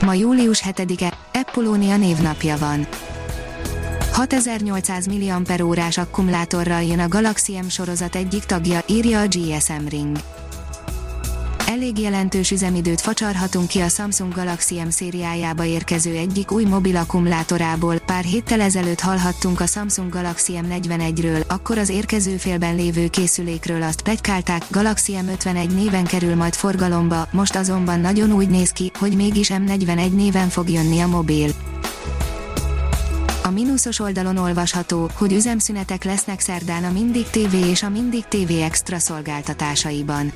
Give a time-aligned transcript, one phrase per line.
[0.00, 2.86] Ma július 7-e, Eppolónia névnapja van.
[4.12, 10.37] 6800 mAh akkumulátorral jön a Galaxy M sorozat egyik tagja, írja a GSM Ring.
[11.68, 17.98] Elég jelentős üzemidőt facsarhatunk ki a Samsung Galaxy M szériájába érkező egyik új mobil akkumulátorából.
[17.98, 24.02] Pár héttel ezelőtt hallhattunk a Samsung Galaxy M41-ről, akkor az érkező félben lévő készülékről azt
[24.02, 29.50] plegykálták, Galaxy M51 néven kerül majd forgalomba, most azonban nagyon úgy néz ki, hogy mégis
[29.52, 31.50] M41 néven fog jönni a mobil.
[33.42, 38.50] A mínuszos oldalon olvasható, hogy üzemszünetek lesznek szerdán a Mindig TV és a Mindig TV
[38.62, 40.32] Extra szolgáltatásaiban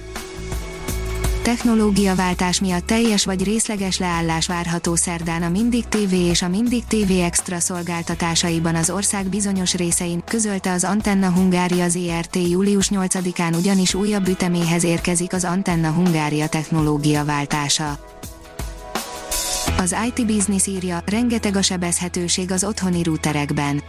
[1.43, 7.11] Technológiaváltás miatt teljes vagy részleges leállás várható szerdán a Mindig TV és a Mindig TV
[7.21, 14.29] Extra szolgáltatásaiban az ország bizonyos részein, közölte az Antenna Hungária ZRT július 8-án ugyanis újabb
[14.29, 17.99] üteméhez érkezik az Antenna Hungária technológiaváltása.
[19.79, 23.83] Az IT Business írja, rengeteg a sebezhetőség az otthoni routerekben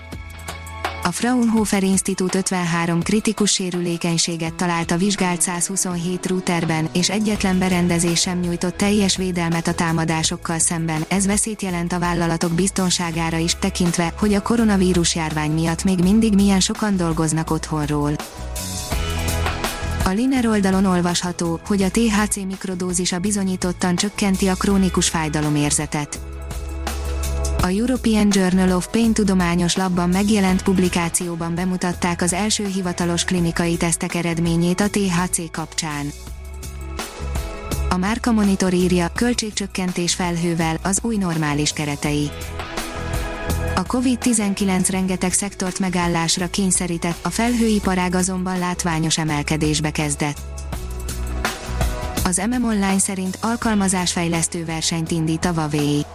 [1.05, 8.39] a Fraunhofer Institut 53 kritikus sérülékenységet talált a vizsgált 127 routerben, és egyetlen berendezés sem
[8.39, 11.05] nyújtott teljes védelmet a támadásokkal szemben.
[11.07, 16.33] Ez veszélyt jelent a vállalatok biztonságára is, tekintve, hogy a koronavírus járvány miatt még mindig
[16.33, 18.15] milyen sokan dolgoznak otthonról.
[20.05, 26.19] A Liner oldalon olvasható, hogy a THC mikrodózisa bizonyítottan csökkenti a krónikus fájdalomérzetet
[27.63, 34.15] a European Journal of Pain tudományos labban megjelent publikációban bemutatták az első hivatalos klinikai tesztek
[34.15, 36.11] eredményét a THC kapcsán.
[37.89, 42.29] A Márka Monitor írja, költségcsökkentés felhővel, az új normális keretei.
[43.75, 50.41] A COVID-19 rengeteg szektort megállásra kényszerített, a felhőiparág azonban látványos emelkedésbe kezdett.
[52.23, 56.05] Az MM Online szerint alkalmazásfejlesztő versenyt indít a Huawei.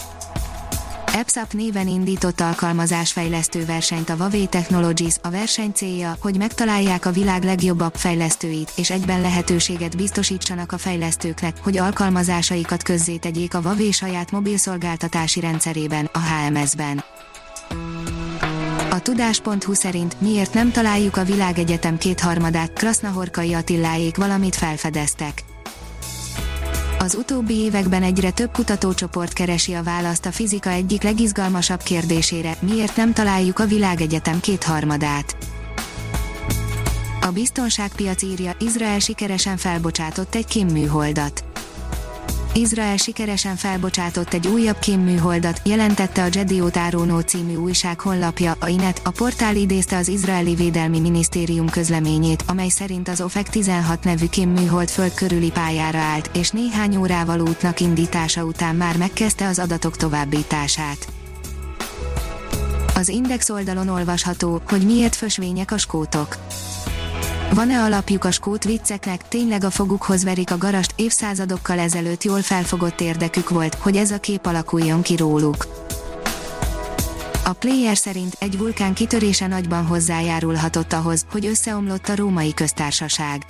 [1.19, 5.15] EPSAP néven indított alkalmazásfejlesztő versenyt a Huawei Technologies.
[5.23, 10.79] A verseny célja, hogy megtalálják a világ legjobb app fejlesztőit, és egyben lehetőséget biztosítsanak a
[10.79, 17.05] fejlesztőknek, hogy alkalmazásaikat közzétegyék a Huawei saját mobilszolgáltatási rendszerében, a HMS-ben.
[18.91, 25.45] A tudás.hu szerint miért nem találjuk a világegyetem kétharmadát, Krasznahorkai Attiláék valamit felfedeztek.
[27.01, 32.97] Az utóbbi években egyre több kutatócsoport keresi a választ a fizika egyik legizgalmasabb kérdésére, miért
[32.97, 35.37] nem találjuk a világegyetem kétharmadát.
[37.21, 41.45] A biztonságpiac írja, Izrael sikeresen felbocsátott egy kémműholdat.
[42.55, 46.79] Izrael sikeresen felbocsátott egy újabb kémműholdat, jelentette a Jediot
[47.27, 53.09] című újság honlapja, a INET, a portál idézte az izraeli védelmi minisztérium közleményét, amely szerint
[53.09, 58.75] az OFEC 16 nevű kémműhold föld körüli pályára állt, és néhány órával útnak indítása után
[58.75, 61.09] már megkezdte az adatok továbbítását.
[62.95, 66.37] Az Index oldalon olvasható, hogy miért fösvények a skótok.
[67.55, 73.01] Van-e alapjuk a skót vicceknek, tényleg a fogukhoz verik a garast, évszázadokkal ezelőtt jól felfogott
[73.01, 75.67] érdekük volt, hogy ez a kép alakuljon ki róluk.
[77.45, 83.45] A player szerint egy vulkán kitörése nagyban hozzájárulhatott ahhoz, hogy összeomlott a római köztársaság.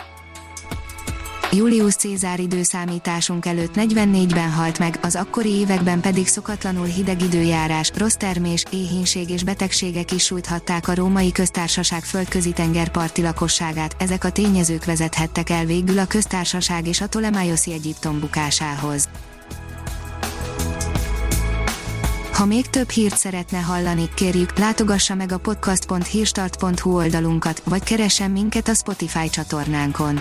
[1.52, 8.14] Julius Cézár időszámításunk előtt 44-ben halt meg, az akkori években pedig szokatlanul hideg időjárás, rossz
[8.14, 14.84] termés, éhínség és betegségek is sújthatták a római köztársaság földközi tengerparti lakosságát, ezek a tényezők
[14.84, 19.08] vezethettek el végül a köztársaság és a Ptolemaioszi Egyiptom bukásához.
[22.32, 28.68] Ha még több hírt szeretne hallani, kérjük, látogassa meg a podcast.hírstart.hu oldalunkat, vagy keressen minket
[28.68, 30.20] a Spotify csatornánkon